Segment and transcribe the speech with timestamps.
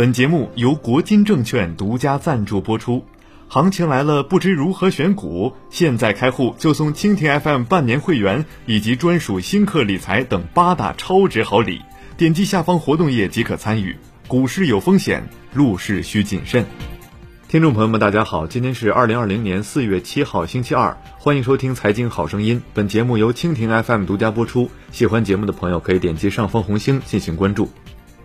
[0.00, 3.04] 本节目由国金证券独家赞助播出。
[3.48, 5.52] 行情来了，不知如何选股？
[5.68, 11.82] 现在开户就送蜻蜓 FM 半年会员以及专属新客理财等八大超值好礼。
[12.16, 13.94] 点击下方活动页即可参与。
[14.26, 16.64] 股市有风险，入市需谨慎。
[17.48, 22.62] 听众朋友们，大家好，今天是二零二零年四月七号，星期二，欢迎收听财经好声音。
[22.72, 24.70] 本节目由蜻蜓 FM 独家播出。
[24.92, 27.68] 喜欢节目的朋友可以点击上方红星进行关注。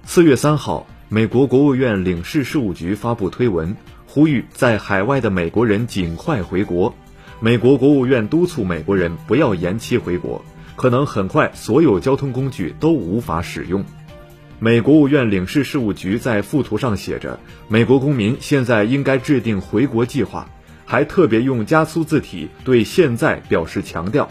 [0.06, 3.76] 四月三号，美国国务院领事事务局发布推文，
[4.08, 6.92] 呼吁在海外的美国人尽快回国。
[7.40, 10.44] 美国国务院督促美国人不要延期回国，
[10.76, 13.86] 可能很快所有交通工具都无法使用。
[14.58, 20.50] 美国务院领事事务局在附图上写着：“美国公民现在应该制定回国计划。”
[20.88, 24.30] 还特别用加粗字体对“现在”表示强调。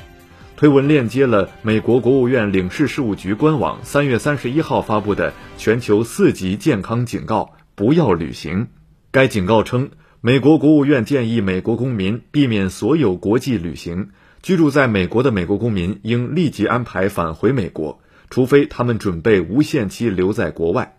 [0.56, 8.68] 推文链接了美国国务院领事事务局官网三月三十一号发布的全球四级健康警告：不要旅行。
[9.10, 9.90] 该警告称，
[10.20, 14.10] 美国国务院建议美国公民避免所有国际旅行，
[14.42, 18.00] 居住在美国的美国公民应立即安排返回美国。
[18.30, 20.96] 除非他们准备无限期留在国外。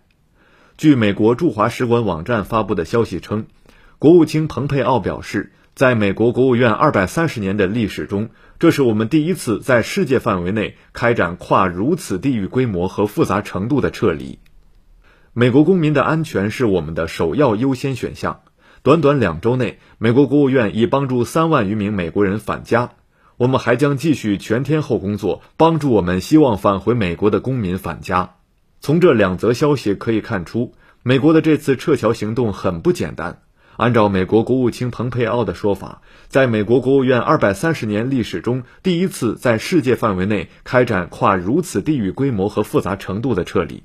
[0.78, 3.46] 据美国驻华使馆网站发布的消息称，
[4.00, 14.40] 国务卿蓬佩奥表示，在美国国务院二百三十年的历史中，这是我们第一次在世界范围内开展跨如此地域规模和复杂程度的撤离。
[15.34, 18.40] 美国公民的安全是我们的首要优先选项。
[18.84, 22.92] 短短两周内，美国国务院已帮助三万余名美国人返家。
[23.36, 28.36] 我们还将继续全天候工作，帮助我们希望返回美国的公民返家。
[28.80, 33.42] 从这两则消息可以看出，美国的这次撤侨行动很不简单。
[33.78, 43.84] 按照美国国务卿蓬佩奥的说法，在美国国务院二百三十年历史中，第一次在世界范围内开展跨如此地域规模和复杂程度的撤离。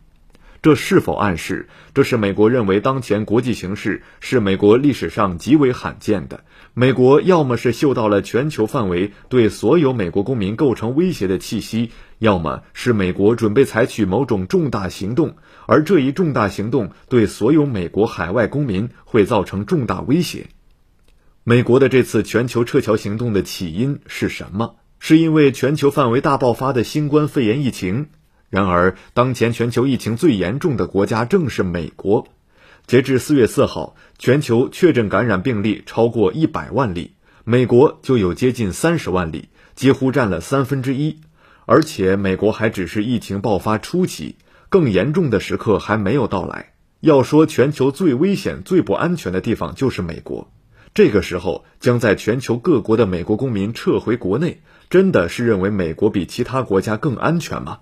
[0.62, 6.44] 这是否暗示，这是美国认为当前国际形势是美国历史上极为罕见的？
[6.74, 15.36] 美国要么是嗅到了全球范围对所有美国公民构成威胁的气息，要么是美国准备采取某种重大行动，
[15.66, 20.48] 而这一重大行动对所有美国海外公民会造成重大威胁。
[21.42, 24.76] 美国的这次全球撤侨行动的起因是什么？
[24.98, 28.08] 是因为全球范围大爆发的新冠肺炎疫情？
[28.50, 32.26] 然而，当前全球疫情最严重的国家正是美国。
[32.86, 41.20] 截至四月四号，全球确诊感染病例超过一百万例，美国就有接近三十万例，几乎占了三分之一。
[41.64, 44.34] 而且，美国还只是疫情爆发初期，
[44.68, 46.72] 更严重的时刻还没有到来。
[46.98, 50.50] 要说全球最危险、最不安全的地方，就是美国。
[50.92, 57.78] 这个时候，将在全球各国的美国公民撤回国内，真的是认为美国比其他国家更安全吗？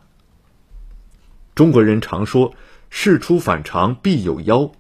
[1.59, 2.55] 中国人常说
[2.89, 4.71] “事出反常必有妖”，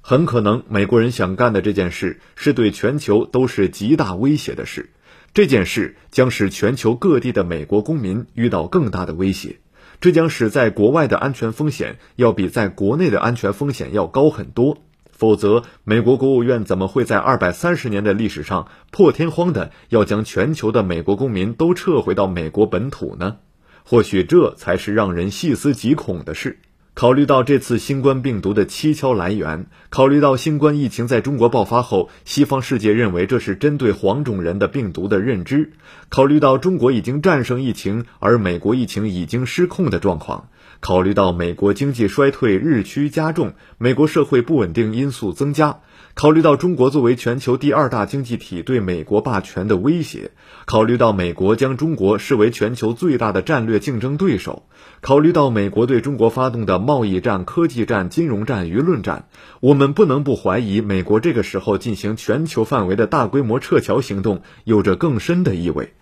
[0.00, 4.88] 很可能美国人想干的这件事是对全球都是极大威胁的事。
[5.34, 9.58] 这件事将使全球各地的美国公民遇到更大的威胁，
[10.00, 14.78] 这将使在国外的安全风险要比在国内的安全风险要高很多。
[15.10, 23.36] 否则，美国国务院怎么会在二百三十年的历史上破天荒的要将全球的美国公民都撤回到美国本土呢？
[23.84, 26.58] 或许这才是让人细思极恐的事。
[26.94, 35.72] 考虑到这次新冠病毒的蹊跷来源，考虑到新冠疫情在中国爆发后，西方世界认为这是针对黄种人的病毒的认知，
[36.10, 40.48] 考虑到中国已经战胜疫情，而美国疫情已经失控的状况，
[40.80, 45.78] 考虑到美国经济衰退日趋加重，美国社会不稳定因素增加。
[46.14, 50.32] 考虑到中国作为全球第二大经济体对美国霸权的威胁，
[50.66, 54.64] 考虑到美国将中国视为全球最大的战略竞争对手，
[55.00, 59.28] 考虑到美国对中国发动的贸易战、科技战、金融战、舆论战，
[59.60, 65.94] 我们不能不怀疑，美国这个时候进行全球范围的大规模撤侨行动，有着更深的意味。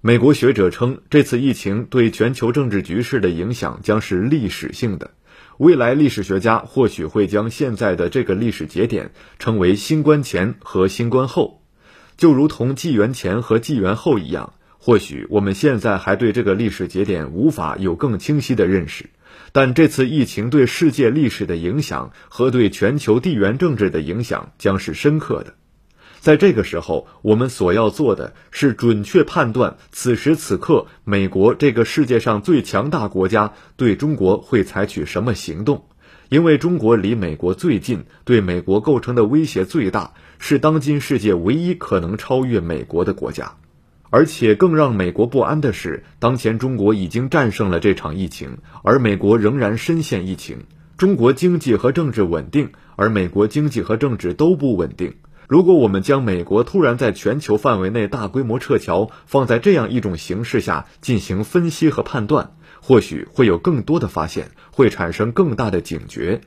[0.00, 5.12] 美国学者称，这次疫情对全球政治局势的影响将是历史性的。
[5.58, 11.62] 未来历史学家或许会将现在的这个历史节点称为“新冠前”和“新冠后”，
[12.16, 14.54] 就如同纪元前和纪元后一样。
[14.78, 19.10] 或许我们现在还对这个历史节点无法有更清晰的认识，
[19.52, 25.54] 但这次疫情对世界历史的影响和对全球地缘政治的影响将是深刻的。
[26.20, 35.84] 在这个时候，我们所要做的是准确判断此时此刻美国这个世界上最强大国家对中国会采取什么行动，
[36.28, 43.56] 因为中国离美国最近，对美国构成的威胁最大，是当今世界唯一可能超越美国的国家。
[44.12, 50.58] 而且更让美国不安的是，当前中国已经战胜了这场疫情，而美国仍然深陷疫情。
[50.98, 55.14] 中国经济和政治稳定，而美国经济和政治都不稳定。
[55.48, 66.42] 如果我们将美国突然在全球范围内大规模撤侨放在这样一种形势下进行分析和判断，或许会有更多的发现，会产生更大的警觉。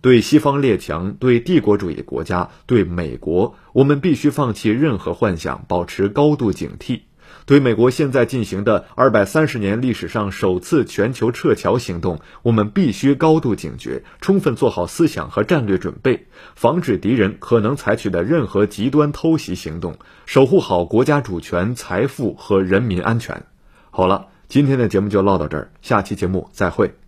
[0.00, 7.00] 对西方列强、对帝国主义国家、对美国，我们必须放弃任何幻想，保持高度警惕。
[7.44, 16.26] 对美国现在进行的二百三十年历史上首次全球撤侨行动，我们必须高度警觉，充分做好思想和战略准备，
[16.56, 23.44] 防止敌人可能采取的任何极端偷袭行动，守护好国家主权、财富和人民安全。
[23.90, 27.05] 好了，今天的节目就唠到这儿，下期节目再会。